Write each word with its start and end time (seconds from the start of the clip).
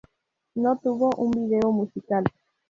No 0.55 0.79
tuvo 0.79 1.11
un 1.15 1.29
video 1.47 1.71
musical. 1.71 2.23